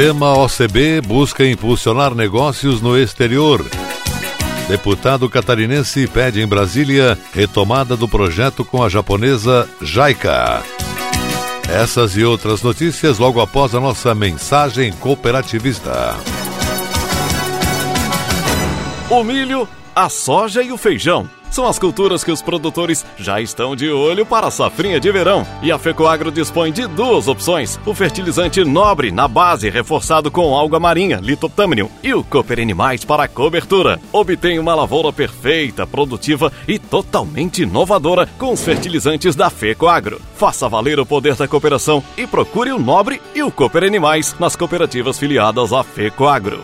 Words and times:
Sistema 0.00 0.32
OCB 0.32 1.02
busca 1.02 1.44
impulsionar 1.44 2.14
negócios 2.14 2.80
no 2.80 2.98
exterior. 2.98 3.62
Deputado 4.66 5.28
catarinense 5.28 6.06
pede 6.06 6.40
em 6.40 6.46
Brasília 6.46 7.18
retomada 7.34 7.98
do 7.98 8.08
projeto 8.08 8.64
com 8.64 8.82
a 8.82 8.88
japonesa 8.88 9.68
Jaika. 9.82 10.62
Essas 11.68 12.16
e 12.16 12.24
outras 12.24 12.62
notícias 12.62 13.18
logo 13.18 13.42
após 13.42 13.74
a 13.74 13.78
nossa 13.78 14.14
mensagem 14.14 14.90
cooperativista. 14.90 16.16
O 19.10 19.22
milho, 19.22 19.68
a 19.94 20.08
soja 20.08 20.62
e 20.62 20.72
o 20.72 20.78
feijão 20.78 21.28
são 21.50 21.66
as 21.66 21.78
culturas 21.78 22.24
que 22.24 22.30
os 22.30 22.40
produtores 22.40 23.04
já 23.16 23.40
estão 23.40 23.74
de 23.76 23.90
olho 23.90 24.24
para 24.24 24.46
a 24.46 24.50
safrinha 24.50 25.00
de 25.00 25.10
verão. 25.10 25.46
E 25.62 25.70
a 25.70 25.78
Fecoagro 25.78 26.30
dispõe 26.30 26.72
de 26.72 26.86
duas 26.86 27.28
opções: 27.28 27.78
o 27.84 27.94
fertilizante 27.94 28.64
nobre 28.64 29.10
na 29.10 29.26
base, 29.28 29.68
reforçado 29.68 30.30
com 30.30 30.54
alga 30.54 30.78
marinha, 30.78 31.20
litoptâmino, 31.22 31.90
e 32.02 32.14
o 32.14 32.24
Cooper 32.24 32.60
Animais 32.60 33.04
para 33.04 33.28
cobertura. 33.28 34.00
Obtém 34.12 34.58
uma 34.58 34.74
lavoura 34.74 35.12
perfeita, 35.12 35.86
produtiva 35.86 36.52
e 36.66 36.78
totalmente 36.78 37.62
inovadora 37.62 38.28
com 38.38 38.52
os 38.52 38.62
fertilizantes 38.62 39.34
da 39.34 39.50
Fecoagro. 39.50 40.20
Faça 40.36 40.68
valer 40.68 40.98
o 40.98 41.06
poder 41.06 41.34
da 41.34 41.48
cooperação 41.48 42.02
e 42.16 42.26
procure 42.26 42.72
o 42.72 42.78
Nobre 42.78 43.20
e 43.34 43.42
o 43.42 43.50
Cooper 43.50 43.84
Animais 43.84 44.34
nas 44.38 44.56
cooperativas 44.56 45.18
filiadas 45.18 45.72
à 45.72 45.82
Fecoagro. 45.82 46.62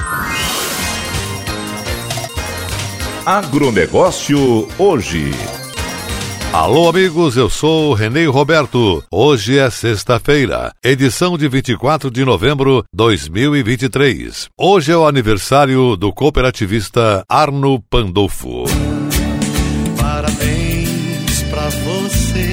Agronegócio 3.26 4.68
hoje. 4.78 5.32
Alô, 6.52 6.88
amigos, 6.88 7.36
eu 7.36 7.50
sou 7.50 7.92
Renê 7.92 8.24
Roberto. 8.26 9.02
Hoje 9.10 9.58
é 9.58 9.68
sexta-feira, 9.68 10.70
edição 10.80 11.36
de 11.36 11.48
24 11.48 12.08
de 12.08 12.24
novembro 12.24 12.82
de 12.82 12.88
2023. 12.94 14.46
Hoje 14.56 14.92
é 14.92 14.96
o 14.96 15.08
aniversário 15.08 15.96
do 15.96 16.12
cooperativista 16.12 17.24
Arno 17.28 17.82
Pandolfo. 17.90 18.62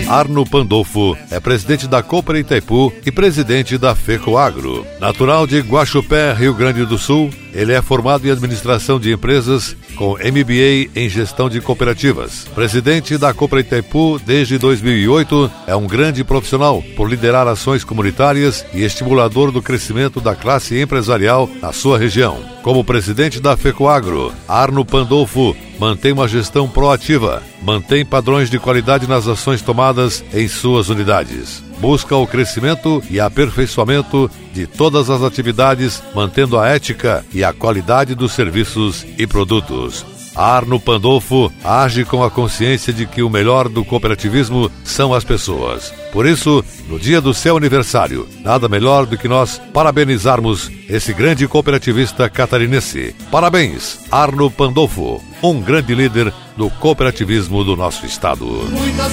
Arno 0.07 0.45
Pandolfo 0.45 1.17
é 1.31 1.39
presidente 1.39 1.87
da 1.87 2.03
Cooper 2.03 2.35
Itaipu 2.35 2.93
e 3.05 3.11
presidente 3.11 3.77
da 3.77 3.95
FECOAGRO. 3.95 4.85
Natural 4.99 5.47
de 5.47 5.59
Guaxupé, 5.59 6.33
Rio 6.33 6.53
Grande 6.53 6.85
do 6.85 6.97
Sul, 6.97 7.31
ele 7.53 7.73
é 7.73 7.81
formado 7.81 8.27
em 8.27 8.31
administração 8.31 8.99
de 8.99 9.11
empresas 9.11 9.75
com 9.95 10.11
MBA 10.11 10.89
em 10.95 11.09
gestão 11.09 11.49
de 11.49 11.61
cooperativas. 11.61 12.45
Presidente 12.53 13.17
da 13.17 13.33
Cooper 13.33 13.59
Itaipu 13.59 14.19
desde 14.25 14.57
2008, 14.57 15.51
é 15.67 15.75
um 15.75 15.87
grande 15.87 16.23
profissional 16.23 16.83
por 16.95 17.09
liderar 17.09 17.47
ações 17.47 17.83
comunitárias 17.83 18.65
e 18.73 18.83
estimulador 18.83 19.51
do 19.51 19.61
crescimento 19.61 20.19
da 20.19 20.35
classe 20.35 20.79
empresarial 20.79 21.49
na 21.61 21.71
sua 21.71 21.97
região. 21.97 22.37
Como 22.61 22.83
presidente 22.83 23.39
da 23.39 23.57
FECOAGRO, 23.57 24.31
Arno 24.47 24.85
Pandolfo 24.85 25.55
mantém 25.79 26.11
uma 26.11 26.27
gestão 26.27 26.67
proativa, 26.67 27.43
mantém 27.61 28.05
padrões 28.05 28.49
de 28.49 28.59
qualidade 28.59 29.07
nas 29.07 29.27
ações 29.27 29.61
tomadas 29.61 30.23
em 30.33 30.47
suas 30.47 30.89
unidades 30.89 31.63
busca 31.83 32.15
o 32.15 32.25
crescimento 32.25 33.03
e 33.09 33.19
aperfeiçoamento 33.19 34.31
de 34.53 34.65
todas 34.65 35.09
as 35.09 35.21
atividades, 35.21 36.01
mantendo 36.15 36.57
a 36.57 36.69
ética 36.69 37.25
e 37.33 37.43
a 37.43 37.51
qualidade 37.51 38.15
dos 38.15 38.31
serviços 38.31 39.05
e 39.17 39.27
produtos. 39.27 40.05
Arno 40.33 40.79
Pandolfo 40.79 41.51
age 41.61 42.05
com 42.05 42.23
a 42.23 42.31
consciência 42.31 42.93
de 42.93 43.05
que 43.05 43.21
o 43.21 43.29
melhor 43.29 43.67
do 43.67 43.83
cooperativismo 43.83 44.71
são 44.85 45.13
as 45.13 45.25
pessoas. 45.25 45.93
Por 46.13 46.25
isso, 46.25 46.63
no 46.87 46.97
dia 46.97 47.19
do 47.19 47.33
seu 47.33 47.57
aniversário, 47.57 48.29
nada 48.39 48.69
melhor 48.69 49.05
do 49.05 49.17
que 49.17 49.27
nós 49.27 49.61
parabenizarmos 49.73 50.71
esse 50.87 51.11
grande 51.13 51.45
cooperativista 51.49 52.29
catarinense. 52.29 53.13
Parabéns, 53.29 53.99
Arno 54.09 54.49
Pandolfo, 54.49 55.21
um 55.43 55.61
grande 55.61 55.93
líder 55.93 56.33
do 56.55 56.69
cooperativismo 56.69 57.63
do 57.63 57.75
nosso 57.75 58.05
estado. 58.05 58.45
Muitas 58.45 59.11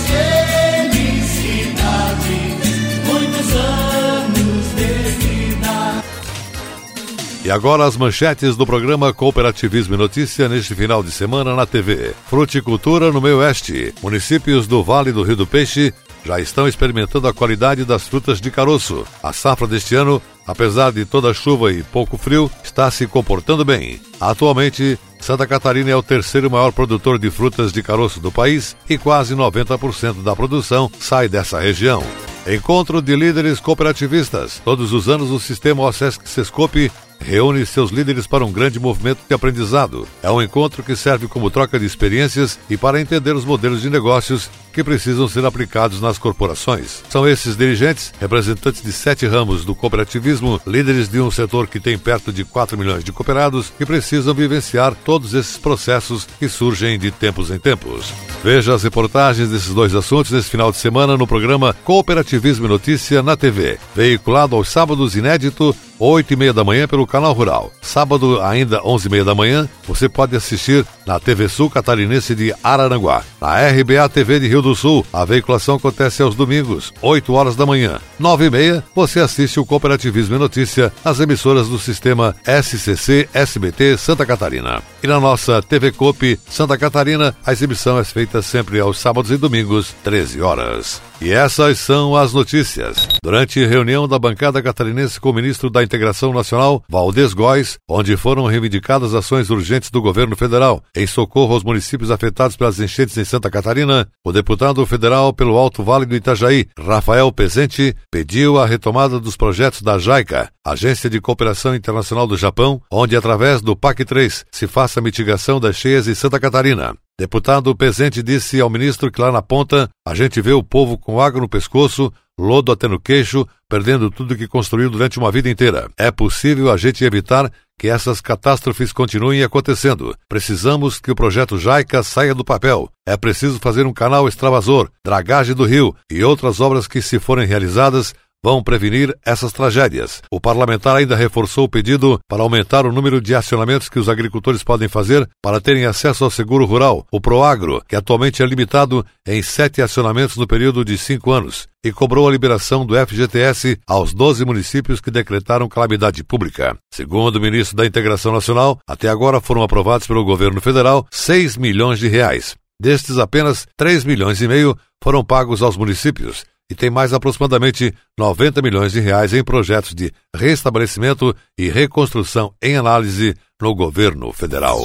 E 7.42 7.50
agora 7.50 7.84
as 7.84 7.96
manchetes 7.96 8.54
do 8.54 8.66
programa 8.66 9.14
Cooperativismo 9.14 9.94
e 9.94 9.98
Notícia 9.98 10.48
neste 10.48 10.74
final 10.74 11.02
de 11.02 11.10
semana 11.10 11.56
na 11.56 11.64
TV. 11.66 12.14
Fruticultura 12.28 13.10
no 13.10 13.20
meio 13.20 13.38
oeste. 13.38 13.94
Municípios 14.02 14.68
do 14.68 14.84
Vale 14.84 15.10
do 15.10 15.22
Rio 15.22 15.36
do 15.36 15.47
Peixe 15.47 15.92
já 16.24 16.38
estão 16.38 16.68
experimentando 16.68 17.26
a 17.26 17.32
qualidade 17.32 17.84
das 17.84 18.06
frutas 18.06 18.41
de 18.41 18.50
caroço. 18.50 19.06
A 19.22 19.32
safra 19.32 19.66
deste 19.66 19.94
ano, 19.94 20.22
apesar 20.47 20.92
de 20.92 21.04
toda 21.06 21.30
a 21.30 21.34
chuva 21.34 21.72
e 21.72 21.82
pouco 21.82 22.18
frio, 22.18 22.50
está 22.62 22.91
se 22.91 23.06
comportando 23.06 23.64
bem. 23.64 24.00
Atualmente, 24.20 24.98
Santa 25.20 25.47
Catarina 25.47 25.91
é 25.91 25.97
o 25.97 26.03
terceiro 26.03 26.50
maior 26.50 26.72
produtor 26.72 27.19
de 27.19 27.31
frutas 27.31 27.72
de 27.72 27.82
caroço 27.82 28.20
do 28.20 28.32
país 28.32 28.75
e 28.88 28.97
quase 28.97 29.34
90% 29.34 30.22
da 30.22 30.34
produção 30.34 30.91
sai 30.98 31.28
dessa 31.28 31.60
região. 31.60 32.03
Encontro 32.47 33.03
de 33.03 33.14
líderes 33.14 33.60
cooperativistas. 33.60 34.60
Todos 34.64 34.94
os 34.94 35.09
anos 35.09 35.30
o 35.30 35.38
sistema 35.38 35.82
OSESC 35.82 36.26
Sescope 36.26 36.91
reúne 37.20 37.66
seus 37.66 37.91
líderes 37.91 38.26
para 38.26 38.44
um 38.44 38.50
grande 38.50 38.80
movimento 38.80 39.20
de 39.28 39.34
aprendizado. 39.34 40.09
É 40.22 40.30
um 40.30 40.41
encontro 40.41 40.82
que 40.82 40.97
serve 40.97 41.28
como 41.28 41.50
troca 41.50 41.78
de 41.78 41.84
experiências 41.84 42.59
e 42.69 42.78
para 42.78 43.00
entender 43.00 43.36
os 43.36 43.44
modelos 43.44 43.82
de 43.82 43.91
negócios 43.91 44.50
que 44.72 44.84
precisam 44.84 45.28
ser 45.28 45.44
aplicados 45.44 46.00
nas 46.00 46.19
corporações. 46.19 47.03
São 47.08 47.28
esses 47.28 47.56
dirigentes, 47.56 48.12
representantes 48.20 48.82
de 48.82 48.92
sete 48.92 49.26
ramos 49.26 49.64
do 49.64 49.75
cooperativismo, 49.75 50.60
líderes 50.66 51.08
de 51.08 51.20
um 51.20 51.31
setor 51.31 51.66
que 51.66 51.81
tem 51.81 51.98
perto 51.98 52.32
de 52.32 52.44
4 52.44 52.76
milhões 52.76 53.04
de 53.04 53.12
cooperados, 53.12 53.72
que 53.76 53.86
precisam 53.86 54.34
vivenciar 54.34 54.94
todos 55.04 55.34
esses 55.34 55.56
processos 55.56 56.26
que 56.38 56.48
surgem 56.48 56.98
de 56.98 57.10
tempos 57.10 57.50
em 57.50 57.59
tempos. 57.59 58.12
Veja 58.42 58.75
as 58.75 58.82
reportagens 58.82 59.50
desses 59.50 59.75
dois 59.75 59.94
assuntos 59.94 60.30
nesse 60.30 60.50
final 60.50 60.70
de 60.70 60.78
semana 60.78 61.16
no 61.16 61.26
programa 61.26 61.75
Cooperativismo 61.84 62.66
e 62.66 62.69
Notícia 62.69 63.22
na 63.22 63.36
TV, 63.36 63.78
veiculado 63.94 64.56
aos 64.56 64.69
sábados 64.69 65.14
inédito 65.16 65.75
8 66.00 66.32
e 66.32 66.36
meia 66.36 66.53
da 66.53 66.64
manhã 66.64 66.88
pelo 66.88 67.06
Canal 67.06 67.34
Rural. 67.34 67.70
Sábado, 67.83 68.41
ainda 68.41 68.80
11 68.83 69.06
e 69.06 69.10
meia 69.10 69.24
da 69.24 69.34
manhã, 69.34 69.68
você 69.86 70.09
pode 70.09 70.34
assistir 70.34 70.86
na 71.10 71.18
TV 71.18 71.48
Sul 71.48 71.68
Catarinense 71.68 72.36
de 72.36 72.54
Araranguá. 72.62 73.24
Na 73.41 73.57
RBA 73.68 74.09
TV 74.09 74.39
de 74.39 74.47
Rio 74.47 74.62
do 74.62 74.77
Sul, 74.77 75.04
a 75.12 75.24
veiculação 75.24 75.74
acontece 75.74 76.22
aos 76.22 76.36
domingos, 76.36 76.95
8 77.03 77.33
horas 77.33 77.57
da 77.57 77.66
manhã. 77.66 77.98
9 78.16 78.45
e 78.45 78.51
meia, 78.51 78.84
você 78.95 79.18
assiste 79.18 79.59
o 79.59 79.66
Cooperativismo 79.66 80.36
e 80.36 80.39
Notícia 80.39 80.92
nas 81.04 81.18
emissoras 81.18 81.66
do 81.66 81.80
sistema 81.80 82.36
SCC 82.45 83.28
SBT 83.34 83.98
Santa 83.98 84.24
Catarina. 84.24 84.80
E 85.03 85.09
na 85.09 85.18
nossa 85.18 85.60
TV 85.60 85.91
Coop 85.91 86.39
Santa 86.48 86.78
Catarina, 86.78 87.34
a 87.45 87.51
exibição 87.51 87.98
é 87.98 88.04
feita 88.04 88.41
sempre 88.41 88.78
aos 88.78 88.97
sábados 89.01 89.33
e 89.33 89.36
domingos, 89.36 89.92
13 90.04 90.41
horas. 90.41 91.09
E 91.22 91.32
essas 91.32 91.78
são 91.78 92.16
as 92.16 92.32
notícias. 92.32 93.06
Durante 93.22 93.62
reunião 93.66 94.08
da 94.08 94.18
bancada 94.18 94.62
catarinense 94.62 95.20
com 95.20 95.28
o 95.28 95.34
ministro 95.34 95.68
da 95.68 95.82
Integração 95.82 96.32
Nacional, 96.32 96.82
Valdez 96.88 97.34
Góes, 97.34 97.76
onde 97.86 98.16
foram 98.16 98.46
reivindicadas 98.46 99.14
ações 99.14 99.50
urgentes 99.50 99.90
do 99.90 100.00
governo 100.00 100.34
federal 100.34 100.82
em 100.96 101.06
socorro 101.06 101.52
aos 101.52 101.62
municípios 101.62 102.10
afetados 102.10 102.56
pelas 102.56 102.80
enchentes 102.80 103.18
em 103.18 103.24
Santa 103.24 103.50
Catarina, 103.50 104.08
o 104.24 104.32
deputado 104.32 104.84
federal 104.86 105.30
pelo 105.34 105.58
Alto 105.58 105.82
Vale 105.82 106.06
do 106.06 106.16
Itajaí, 106.16 106.66
Rafael 106.78 107.30
Pezente, 107.30 107.94
pediu 108.10 108.58
a 108.58 108.64
retomada 108.64 109.20
dos 109.20 109.36
projetos 109.36 109.82
da 109.82 109.98
JICA, 109.98 110.50
Agência 110.64 111.10
de 111.10 111.20
Cooperação 111.20 111.74
Internacional 111.74 112.26
do 112.26 112.36
Japão, 112.38 112.80
onde 112.90 113.14
através 113.14 113.60
do 113.60 113.76
PAC 113.76 114.06
3 114.06 114.46
se 114.50 114.66
faça 114.66 115.00
a 115.00 115.02
mitigação 115.02 115.60
das 115.60 115.76
cheias 115.76 116.08
em 116.08 116.14
Santa 116.14 116.40
Catarina. 116.40 116.94
Deputado 117.20 117.76
Pezente 117.76 118.22
disse 118.22 118.58
ao 118.62 118.70
ministro 118.70 119.12
que 119.12 119.20
lá 119.20 119.30
na 119.30 119.42
ponta 119.42 119.90
a 120.08 120.14
gente 120.14 120.40
vê 120.40 120.52
o 120.52 120.62
povo 120.62 120.96
com 120.96 121.20
água 121.20 121.38
no 121.38 121.50
pescoço, 121.50 122.10
lodo 122.38 122.72
até 122.72 122.88
no 122.88 122.98
queixo, 122.98 123.46
perdendo 123.68 124.10
tudo 124.10 124.34
que 124.34 124.48
construiu 124.48 124.88
durante 124.88 125.18
uma 125.18 125.30
vida 125.30 125.50
inteira. 125.50 125.90
É 125.98 126.10
possível 126.10 126.72
a 126.72 126.78
gente 126.78 127.04
evitar 127.04 127.52
que 127.78 127.88
essas 127.88 128.22
catástrofes 128.22 128.90
continuem 128.90 129.42
acontecendo. 129.42 130.16
Precisamos 130.30 130.98
que 130.98 131.10
o 131.10 131.14
projeto 131.14 131.58
Jaica 131.58 132.02
saia 132.02 132.34
do 132.34 132.42
papel. 132.42 132.90
É 133.06 133.18
preciso 133.18 133.58
fazer 133.58 133.84
um 133.84 133.92
canal 133.92 134.26
extravasor, 134.26 134.88
dragagem 135.04 135.54
do 135.54 135.66
rio 135.66 135.94
e 136.10 136.24
outras 136.24 136.58
obras 136.58 136.88
que, 136.88 137.02
se 137.02 137.18
forem 137.18 137.46
realizadas, 137.46 138.14
vão 138.42 138.63
prevenir 138.63 139.15
essas 139.25 139.53
tragédias. 139.53 140.22
O 140.31 140.41
parlamentar 140.41 140.97
ainda 140.97 141.15
reforçou 141.15 141.65
o 141.65 141.69
pedido 141.69 142.19
para 142.28 142.42
aumentar 142.42 142.87
o 142.87 142.92
número 142.92 143.21
de 143.21 143.34
acionamentos 143.34 143.89
que 143.89 143.98
os 143.98 144.09
agricultores 144.09 144.65
podem 144.65 144.89
fazer 144.89 145.28
para 145.42 145.60
terem 145.60 145.84
acesso 145.84 146.25
ao 146.25 146.31
seguro 146.31 146.65
rural, 146.65 147.07
o 147.10 147.21
Proagro, 147.21 147.83
que 147.89 147.97
atualmente 147.97 148.42
é 148.42 148.47
limitado 148.47 149.04
em 149.27 149.42
sete 149.42 149.83
acionamentos 149.83 150.37
no 150.37 150.47
período 150.47 150.84
de 150.84 150.97
cinco 150.97 151.33
anos, 151.33 151.69
e 151.84 151.92
cobrou 151.92 152.28
a 152.28 152.33
liberação 152.33 152.84
do 152.84 152.95
FGTS 152.95 153.78
aos 153.87 154.13
12 154.15 154.45
municípios 154.45 155.01
que 155.01 155.10
decretaram 155.10 155.69
calamidade 155.69 156.22
pública. 156.25 156.77
Segundo 156.92 157.37
o 157.37 157.41
ministro 157.41 157.77
da 157.77 157.87
Integração 157.87 158.33
Nacional, 158.33 158.78
até 158.87 159.09
agora 159.09 159.41
foram 159.41 159.63
aprovados 159.63 160.07
pelo 160.07 160.25
governo 160.25 160.60
federal 160.60 161.07
6 161.10 161.57
milhões 161.57 161.98
de 161.98 162.09
reais. 162.09 162.54
Destes, 162.81 163.19
apenas 163.19 163.66
3 163.77 164.04
milhões 164.04 164.41
e 164.41 164.48
meio 164.48 164.77
foram 165.03 165.22
pagos 165.22 165.63
aos 165.63 165.77
municípios 165.77 166.45
e 166.70 166.74
tem 166.74 166.88
mais 166.88 167.12
aproximadamente 167.12 167.92
90 168.16 168.62
milhões 168.62 168.92
de 168.92 169.00
reais 169.00 169.34
em 169.34 169.42
projetos 169.42 169.92
de 169.92 170.12
restabelecimento 170.34 171.34
e 171.58 171.68
reconstrução 171.68 172.54
em 172.62 172.76
análise 172.76 173.34
no 173.60 173.74
governo 173.74 174.32
federal. 174.32 174.80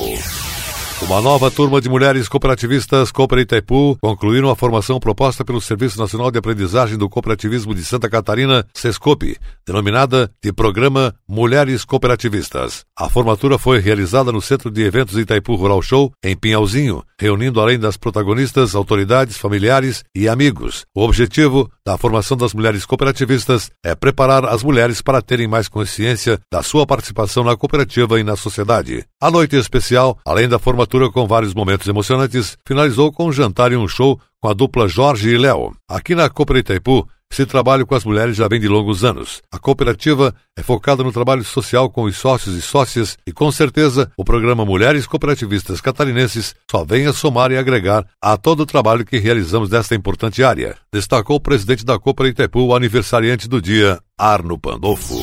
Uma 1.01 1.21
nova 1.21 1.51
turma 1.51 1.81
de 1.81 1.89
mulheres 1.89 2.29
cooperativistas 2.29 3.11
Cooper 3.11 3.39
Itaipu 3.39 3.97
concluíram 4.01 4.49
a 4.49 4.55
formação 4.55 4.97
proposta 4.97 5.43
pelo 5.43 5.59
Serviço 5.59 5.99
Nacional 5.99 6.31
de 6.31 6.39
Aprendizagem 6.39 6.97
do 6.97 7.09
Cooperativismo 7.09 7.75
de 7.75 7.83
Santa 7.83 8.09
Catarina, 8.09 8.65
SESCOP, 8.73 9.37
denominada 9.67 10.31
de 10.41 10.53
Programa 10.53 11.13
Mulheres 11.27 11.83
Cooperativistas. 11.83 12.85
A 12.97 13.09
formatura 13.09 13.59
foi 13.59 13.79
realizada 13.79 14.31
no 14.31 14.41
Centro 14.41 14.71
de 14.71 14.83
Eventos 14.83 15.17
Itaipu 15.17 15.55
Rural 15.55 15.81
Show, 15.81 16.13
em 16.23 16.35
Pinhalzinho, 16.35 17.03
reunindo 17.19 17.59
além 17.59 17.77
das 17.77 17.97
protagonistas, 17.97 18.73
autoridades, 18.73 19.37
familiares 19.37 20.01
e 20.15 20.29
amigos. 20.29 20.85
O 20.95 21.03
objetivo 21.03 21.69
da 21.85 21.97
formação 21.97 22.37
das 22.37 22.53
mulheres 22.53 22.85
cooperativistas 22.85 23.69
é 23.83 23.93
preparar 23.93 24.45
as 24.45 24.63
mulheres 24.63 25.01
para 25.01 25.21
terem 25.21 25.47
mais 25.47 25.67
consciência 25.67 26.39
da 26.51 26.63
sua 26.63 26.87
participação 26.87 27.43
na 27.43 27.55
cooperativa 27.57 28.17
e 28.17 28.23
na 28.23 28.37
sociedade. 28.37 29.05
A 29.25 29.31
noite 29.31 29.55
especial, 29.55 30.19
além 30.23 30.47
da 30.47 30.59
formatura 30.59 31.09
com 31.09 31.25
vários 31.25 31.51
momentos 31.51 31.87
emocionantes, 31.87 32.55
finalizou 32.63 33.11
com 33.11 33.25
um 33.25 33.31
jantar 33.31 33.71
e 33.71 33.75
um 33.75 33.87
show 33.87 34.21
com 34.39 34.47
a 34.47 34.53
dupla 34.53 34.87
Jorge 34.87 35.29
e 35.29 35.35
Léo. 35.35 35.75
Aqui 35.89 36.13
na 36.13 36.29
Copa 36.29 36.55
Itaipu, 36.55 37.07
esse 37.33 37.43
trabalho 37.43 37.87
com 37.87 37.95
as 37.95 38.05
mulheres 38.05 38.37
já 38.37 38.47
vem 38.47 38.59
de 38.59 38.67
longos 38.67 39.03
anos. 39.03 39.41
A 39.51 39.57
cooperativa 39.57 40.31
é 40.55 40.61
focada 40.61 41.03
no 41.03 41.11
trabalho 41.11 41.43
social 41.43 41.89
com 41.89 42.03
os 42.03 42.15
sócios 42.15 42.55
e 42.55 42.61
sócias 42.61 43.17
e, 43.25 43.31
com 43.31 43.51
certeza, 43.51 44.11
o 44.15 44.23
programa 44.23 44.63
Mulheres 44.63 45.07
Cooperativistas 45.07 45.81
Catarinenses 45.81 46.53
só 46.69 46.85
vem 46.85 47.07
a 47.07 47.11
somar 47.11 47.51
e 47.51 47.57
agregar 47.57 48.05
a 48.21 48.37
todo 48.37 48.59
o 48.59 48.65
trabalho 48.67 49.03
que 49.03 49.17
realizamos 49.17 49.71
nesta 49.71 49.95
importante 49.95 50.43
área, 50.43 50.77
destacou 50.93 51.37
o 51.37 51.41
presidente 51.41 51.83
da 51.83 51.97
Copa 51.97 52.27
Itaipu, 52.27 52.59
o 52.59 52.75
aniversariante 52.75 53.49
do 53.49 53.59
dia, 53.59 53.99
Arno 54.19 54.55
Pandolfo. 54.59 55.15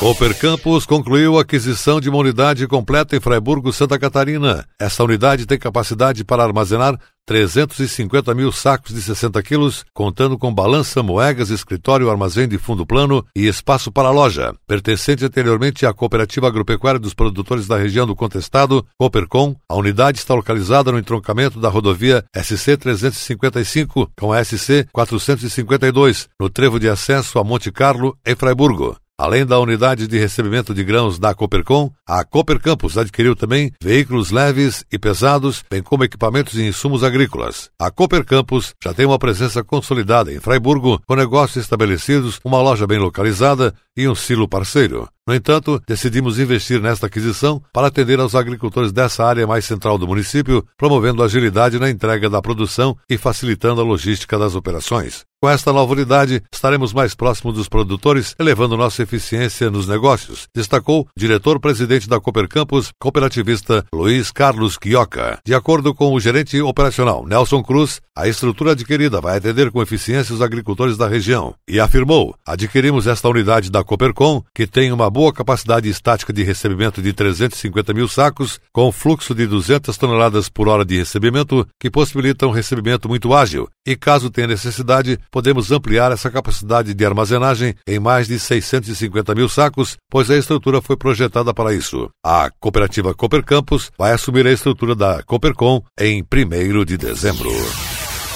Cooper 0.00 0.34
Campus 0.38 0.86
concluiu 0.86 1.36
a 1.36 1.42
aquisição 1.42 2.00
de 2.00 2.08
uma 2.08 2.16
unidade 2.16 2.66
completa 2.66 3.14
em 3.14 3.20
Freiburgo, 3.20 3.70
Santa 3.70 3.98
Catarina. 3.98 4.64
Essa 4.80 5.04
unidade 5.04 5.44
tem 5.44 5.58
capacidade 5.58 6.24
para 6.24 6.42
armazenar 6.42 6.98
350 7.26 8.34
mil 8.34 8.50
sacos 8.50 8.94
de 8.94 9.02
60 9.02 9.42
quilos, 9.42 9.84
contando 9.92 10.38
com 10.38 10.54
balança, 10.54 11.02
moedas, 11.02 11.50
escritório, 11.50 12.08
armazém 12.08 12.48
de 12.48 12.56
fundo 12.56 12.86
plano 12.86 13.22
e 13.36 13.46
espaço 13.46 13.92
para 13.92 14.10
loja. 14.10 14.54
Pertencente 14.66 15.22
anteriormente 15.22 15.84
à 15.84 15.92
Cooperativa 15.92 16.46
Agropecuária 16.46 16.98
dos 16.98 17.12
Produtores 17.12 17.66
da 17.66 17.76
região 17.76 18.06
do 18.06 18.16
Contestado, 18.16 18.82
Coopercom, 18.98 19.54
a 19.68 19.76
unidade 19.76 20.16
está 20.16 20.32
localizada 20.32 20.90
no 20.90 20.98
entroncamento 20.98 21.60
da 21.60 21.68
rodovia 21.68 22.24
SC 22.34 22.78
355 22.78 24.10
com 24.18 24.32
a 24.32 24.42
SC 24.42 24.88
452, 24.94 26.26
no 26.40 26.48
trevo 26.48 26.80
de 26.80 26.88
acesso 26.88 27.38
a 27.38 27.44
Monte 27.44 27.70
Carlo, 27.70 28.16
em 28.24 28.34
Freiburgo. 28.34 28.96
Além 29.20 29.44
da 29.44 29.60
unidade 29.60 30.06
de 30.06 30.18
recebimento 30.18 30.72
de 30.72 30.82
grãos 30.82 31.18
da 31.18 31.34
Coopercom, 31.34 31.90
a 32.08 32.24
Cooper 32.24 32.58
Campus 32.58 32.96
adquiriu 32.96 33.36
também 33.36 33.70
veículos 33.78 34.30
leves 34.30 34.82
e 34.90 34.98
pesados, 34.98 35.62
bem 35.70 35.82
como 35.82 36.04
equipamentos 36.04 36.54
e 36.54 36.66
insumos 36.66 37.04
agrícolas. 37.04 37.70
A 37.78 37.90
Cooper 37.90 38.24
Campus 38.24 38.74
já 38.82 38.94
tem 38.94 39.04
uma 39.04 39.18
presença 39.18 39.62
consolidada 39.62 40.32
em 40.32 40.40
Freiburgo, 40.40 41.02
com 41.06 41.14
negócios 41.14 41.62
estabelecidos, 41.62 42.40
uma 42.42 42.62
loja 42.62 42.86
bem 42.86 42.98
localizada 42.98 43.74
e 43.94 44.08
um 44.08 44.14
silo 44.14 44.48
parceiro. 44.48 45.06
No 45.26 45.34
entanto, 45.34 45.80
decidimos 45.86 46.38
investir 46.38 46.80
nesta 46.80 47.06
aquisição 47.06 47.62
para 47.72 47.86
atender 47.86 48.18
aos 48.18 48.34
agricultores 48.34 48.92
dessa 48.92 49.24
área 49.24 49.46
mais 49.46 49.64
central 49.64 49.98
do 49.98 50.08
município, 50.08 50.66
promovendo 50.76 51.22
agilidade 51.22 51.78
na 51.78 51.90
entrega 51.90 52.28
da 52.28 52.42
produção 52.42 52.96
e 53.08 53.16
facilitando 53.16 53.80
a 53.80 53.84
logística 53.84 54.38
das 54.38 54.54
operações. 54.54 55.24
Com 55.42 55.48
esta 55.48 55.72
nova 55.72 55.94
unidade, 55.94 56.42
estaremos 56.52 56.92
mais 56.92 57.14
próximos 57.14 57.54
dos 57.54 57.66
produtores, 57.66 58.34
elevando 58.38 58.76
nossa 58.76 59.02
eficiência 59.02 59.70
nos 59.70 59.88
negócios, 59.88 60.46
destacou 60.54 61.08
diretor-presidente 61.16 62.06
da 62.06 62.20
Cooper 62.20 62.46
Campus, 62.46 62.90
cooperativista 63.00 63.82
Luiz 63.90 64.30
Carlos 64.30 64.76
Quioca. 64.76 65.38
De 65.42 65.54
acordo 65.54 65.94
com 65.94 66.12
o 66.12 66.20
gerente 66.20 66.60
operacional 66.60 67.24
Nelson 67.26 67.62
Cruz, 67.62 68.02
a 68.14 68.28
estrutura 68.28 68.72
adquirida 68.72 69.18
vai 69.18 69.38
atender 69.38 69.70
com 69.70 69.80
eficiência 69.80 70.34
os 70.34 70.42
agricultores 70.42 70.98
da 70.98 71.08
região 71.08 71.54
e 71.66 71.80
afirmou: 71.80 72.34
adquirimos 72.44 73.06
esta 73.06 73.26
unidade 73.26 73.70
da 73.70 73.82
Coopercom, 73.82 74.42
que 74.54 74.66
tem 74.66 74.92
uma 74.92 75.09
boa 75.10 75.32
capacidade 75.32 75.88
estática 75.88 76.32
de 76.32 76.42
recebimento 76.42 77.02
de 77.02 77.12
350 77.12 77.92
mil 77.92 78.08
sacos, 78.08 78.60
com 78.72 78.90
fluxo 78.90 79.34
de 79.34 79.46
200 79.46 79.96
toneladas 79.98 80.48
por 80.48 80.68
hora 80.68 80.84
de 80.84 80.96
recebimento, 80.96 81.66
que 81.78 81.90
possibilita 81.90 82.46
um 82.46 82.50
recebimento 82.50 83.08
muito 83.08 83.34
ágil. 83.34 83.68
E 83.86 83.96
caso 83.96 84.30
tenha 84.30 84.46
necessidade, 84.46 85.18
podemos 85.30 85.72
ampliar 85.72 86.12
essa 86.12 86.30
capacidade 86.30 86.94
de 86.94 87.04
armazenagem 87.04 87.74
em 87.86 87.98
mais 87.98 88.28
de 88.28 88.38
650 88.38 89.34
mil 89.34 89.48
sacos, 89.48 89.96
pois 90.08 90.30
a 90.30 90.36
estrutura 90.36 90.80
foi 90.80 90.96
projetada 90.96 91.52
para 91.52 91.74
isso. 91.74 92.08
A 92.24 92.50
cooperativa 92.60 93.14
Cooper 93.14 93.44
Campus 93.44 93.90
vai 93.98 94.12
assumir 94.12 94.46
a 94.46 94.52
estrutura 94.52 94.94
da 94.94 95.22
Coopercom 95.24 95.82
em 95.98 96.22
1 96.22 96.84
de 96.84 96.96
dezembro. 96.96 97.50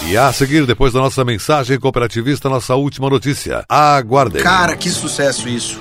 E 0.07 0.17
a 0.17 0.33
seguir, 0.33 0.67
depois 0.67 0.93
da 0.93 1.01
nossa 1.01 1.25
mensagem 1.25 1.79
cooperativista, 1.79 2.49
nossa 2.49 2.75
última 2.75 3.09
notícia. 3.09 3.65
Aguardem. 3.69 4.43
Cara, 4.43 4.77
que 4.77 4.91
sucesso 4.91 5.49
isso. 5.49 5.81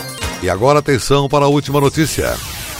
E 0.41 0.49
agora 0.49 0.79
atenção 0.79 1.29
para 1.29 1.45
a 1.45 1.47
última 1.47 1.79
notícia. 1.79 2.35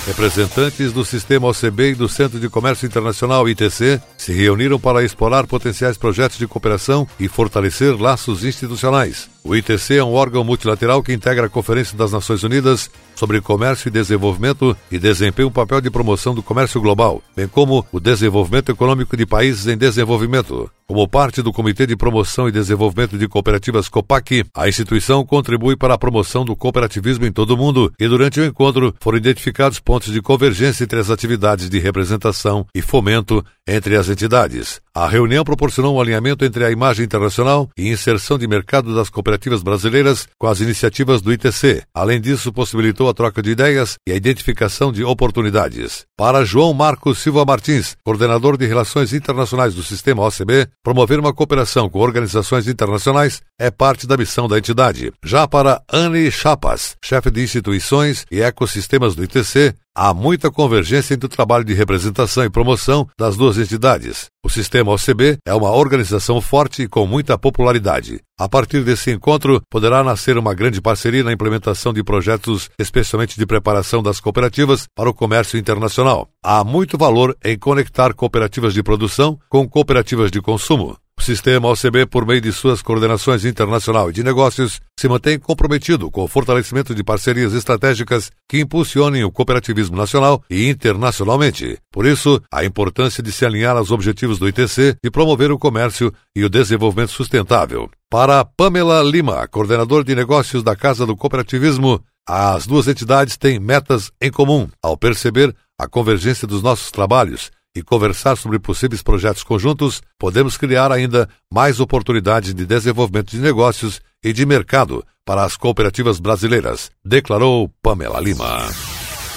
Representantes 0.07 0.91
do 0.91 1.05
Sistema 1.05 1.47
OCB 1.47 1.91
e 1.91 1.95
do 1.95 2.09
Centro 2.09 2.39
de 2.39 2.49
Comércio 2.49 2.87
Internacional 2.87 3.47
ITC 3.47 4.01
se 4.17 4.33
reuniram 4.33 4.79
para 4.79 5.03
explorar 5.03 5.45
potenciais 5.45 5.95
projetos 5.95 6.39
de 6.39 6.47
cooperação 6.47 7.07
e 7.19 7.27
fortalecer 7.27 7.95
laços 8.01 8.43
institucionais. 8.43 9.29
O 9.43 9.55
ITC 9.55 9.95
é 9.95 10.03
um 10.03 10.13
órgão 10.13 10.43
multilateral 10.43 11.01
que 11.01 11.11
integra 11.11 11.47
a 11.47 11.49
Conferência 11.49 11.97
das 11.97 12.11
Nações 12.11 12.43
Unidas 12.43 12.91
sobre 13.15 13.41
Comércio 13.41 13.87
e 13.87 13.91
Desenvolvimento 13.91 14.77
e 14.91 14.99
desempenha 14.99 15.47
um 15.47 15.51
papel 15.51 15.81
de 15.81 15.89
promoção 15.89 16.35
do 16.35 16.43
comércio 16.43 16.79
global, 16.79 17.23
bem 17.35 17.47
como 17.47 17.85
o 17.91 17.99
desenvolvimento 17.99 18.71
econômico 18.71 19.17
de 19.17 19.25
países 19.25 19.65
em 19.65 19.75
desenvolvimento. 19.75 20.69
Como 20.87 21.07
parte 21.07 21.41
do 21.41 21.53
Comitê 21.53 21.87
de 21.87 21.95
Promoção 21.95 22.49
e 22.49 22.51
Desenvolvimento 22.51 23.17
de 23.17 23.27
Cooperativas 23.27 23.87
COPAC, 23.87 24.43
a 24.53 24.67
instituição 24.67 25.25
contribui 25.25 25.75
para 25.75 25.93
a 25.93 25.97
promoção 25.97 26.43
do 26.43 26.55
cooperativismo 26.55 27.25
em 27.25 27.31
todo 27.31 27.51
o 27.51 27.57
mundo 27.57 27.91
e 27.99 28.07
durante 28.07 28.39
o 28.41 28.45
encontro 28.45 28.93
foram 28.99 29.17
identificados 29.17 29.79
pontos 29.79 30.11
de 30.11 30.21
convergência 30.21 30.83
entre 30.83 30.99
as 30.99 31.09
atividades 31.09 31.69
de 31.69 31.79
representação 31.79 32.67
e 32.75 32.81
fomento 32.81 33.43
entre 33.65 33.95
as 33.95 34.09
entidades. 34.09 34.81
A 34.93 35.07
reunião 35.07 35.45
proporcionou 35.45 35.95
um 35.95 36.01
alinhamento 36.01 36.43
entre 36.43 36.65
a 36.65 36.69
imagem 36.69 37.05
internacional 37.05 37.69
e 37.77 37.87
inserção 37.87 38.37
de 38.37 38.45
mercado 38.45 38.93
das 38.93 39.09
cooperativas 39.09 39.63
brasileiras 39.63 40.27
com 40.37 40.47
as 40.47 40.59
iniciativas 40.59 41.21
do 41.21 41.31
ITC. 41.31 41.83
Além 41.93 42.19
disso, 42.19 42.51
possibilitou 42.51 43.07
a 43.07 43.13
troca 43.13 43.41
de 43.41 43.51
ideias 43.51 43.95
e 44.05 44.11
a 44.11 44.15
identificação 44.17 44.91
de 44.91 45.01
oportunidades. 45.01 46.05
Para 46.21 46.45
João 46.45 46.71
Marcos 46.71 47.17
Silva 47.17 47.43
Martins, 47.43 47.97
coordenador 48.03 48.55
de 48.55 48.67
Relações 48.67 49.11
Internacionais 49.11 49.73
do 49.73 49.81
Sistema 49.81 50.21
OCB, 50.21 50.67
promover 50.83 51.19
uma 51.19 51.33
cooperação 51.33 51.89
com 51.89 51.97
organizações 51.97 52.67
internacionais 52.67 53.41
é 53.59 53.71
parte 53.71 54.05
da 54.05 54.15
missão 54.15 54.47
da 54.47 54.59
entidade. 54.59 55.11
Já 55.25 55.47
para 55.47 55.81
Anne 55.91 56.29
Chapas, 56.29 56.95
chefe 57.03 57.31
de 57.31 57.41
instituições 57.41 58.23
e 58.29 58.39
ecossistemas 58.39 59.15
do 59.15 59.23
ITC, 59.23 59.73
Há 59.93 60.13
muita 60.13 60.49
convergência 60.49 61.13
entre 61.13 61.25
o 61.25 61.29
trabalho 61.29 61.65
de 61.65 61.73
representação 61.73 62.45
e 62.45 62.49
promoção 62.49 63.09
das 63.19 63.35
duas 63.35 63.57
entidades. 63.57 64.27
O 64.43 64.49
sistema 64.49 64.93
OCB 64.93 65.37
é 65.45 65.53
uma 65.53 65.69
organização 65.71 66.39
forte 66.39 66.83
e 66.83 66.87
com 66.87 67.05
muita 67.05 67.37
popularidade. 67.37 68.21
A 68.41 68.49
partir 68.49 68.83
desse 68.83 69.11
encontro, 69.11 69.61
poderá 69.69 70.03
nascer 70.03 70.35
uma 70.35 70.55
grande 70.55 70.81
parceria 70.81 71.23
na 71.23 71.31
implementação 71.31 71.93
de 71.93 72.03
projetos, 72.03 72.71
especialmente 72.79 73.37
de 73.37 73.45
preparação 73.45 74.01
das 74.01 74.19
cooperativas 74.19 74.87
para 74.95 75.07
o 75.07 75.13
comércio 75.13 75.59
internacional. 75.59 76.27
Há 76.43 76.63
muito 76.63 76.97
valor 76.97 77.37
em 77.45 77.55
conectar 77.55 78.15
cooperativas 78.15 78.73
de 78.73 78.81
produção 78.81 79.37
com 79.47 79.69
cooperativas 79.69 80.31
de 80.31 80.41
consumo. 80.41 80.97
O 81.17 81.23
sistema 81.23 81.69
OCB, 81.69 82.07
por 82.07 82.25
meio 82.25 82.41
de 82.41 82.51
suas 82.51 82.81
coordenações 82.81 83.45
internacional 83.45 84.09
e 84.09 84.13
de 84.13 84.23
negócios, 84.23 84.81
se 84.99 85.07
mantém 85.07 85.37
comprometido 85.37 86.09
com 86.09 86.23
o 86.23 86.27
fortalecimento 86.27 86.95
de 86.95 87.03
parcerias 87.03 87.53
estratégicas 87.53 88.31
que 88.49 88.59
impulsionem 88.59 89.23
o 89.23 89.31
cooperativismo 89.31 89.95
nacional 89.95 90.43
e 90.49 90.67
internacionalmente. 90.67 91.77
Por 91.91 92.07
isso, 92.07 92.41
a 92.51 92.65
importância 92.65 93.21
de 93.21 93.31
se 93.31 93.45
alinhar 93.45 93.77
aos 93.77 93.91
objetivos 93.91 94.39
do 94.39 94.47
ITC 94.47 94.95
de 95.03 95.11
promover 95.11 95.51
o 95.51 95.59
comércio 95.59 96.11
e 96.35 96.43
o 96.43 96.49
desenvolvimento 96.49 97.11
sustentável. 97.11 97.89
Para 98.09 98.43
Pamela 98.43 99.03
Lima, 99.03 99.47
coordenador 99.47 100.03
de 100.03 100.15
negócios 100.15 100.63
da 100.63 100.75
Casa 100.75 101.05
do 101.05 101.15
Cooperativismo, 101.15 102.01
as 102.27 102.65
duas 102.65 102.87
entidades 102.87 103.37
têm 103.37 103.59
metas 103.59 104.11
em 104.21 104.31
comum 104.31 104.67
ao 104.81 104.97
perceber 104.97 105.55
a 105.79 105.87
convergência 105.87 106.47
dos 106.47 106.61
nossos 106.61 106.91
trabalhos 106.91 107.51
e 107.75 107.81
conversar 107.81 108.35
sobre 108.35 108.59
possíveis 108.59 109.01
projetos 109.01 109.43
conjuntos, 109.43 110.01
podemos 110.19 110.57
criar 110.57 110.91
ainda 110.91 111.27
mais 111.51 111.79
oportunidades 111.79 112.53
de 112.53 112.65
desenvolvimento 112.65 113.31
de 113.31 113.39
negócios 113.39 114.01
e 114.23 114.33
de 114.33 114.45
mercado 114.45 115.03
para 115.25 115.43
as 115.43 115.55
cooperativas 115.55 116.19
brasileiras, 116.19 116.91
declarou 117.03 117.69
Pamela 117.81 118.19
Lima. 118.19 118.67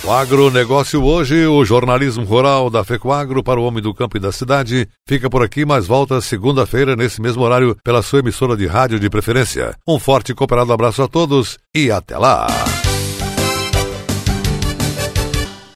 O 0.04 0.12
agronegócio 0.12 1.02
hoje, 1.02 1.46
o 1.46 1.64
jornalismo 1.64 2.24
rural 2.24 2.68
da 2.68 2.84
FECOAGro 2.84 3.42
para 3.42 3.58
o 3.58 3.64
homem 3.64 3.82
do 3.82 3.94
campo 3.94 4.18
e 4.18 4.20
da 4.20 4.30
cidade, 4.30 4.86
fica 5.08 5.30
por 5.30 5.42
aqui, 5.42 5.64
mas 5.64 5.86
volta 5.86 6.20
segunda-feira, 6.20 6.94
nesse 6.94 7.22
mesmo 7.22 7.42
horário, 7.42 7.74
pela 7.82 8.02
sua 8.02 8.18
emissora 8.18 8.54
de 8.54 8.66
rádio 8.66 9.00
de 9.00 9.08
preferência. 9.08 9.74
Um 9.88 9.98
forte 9.98 10.32
e 10.32 10.34
cooperado 10.34 10.74
abraço 10.74 11.02
a 11.02 11.08
todos 11.08 11.58
e 11.74 11.90
até 11.90 12.18
lá! 12.18 12.46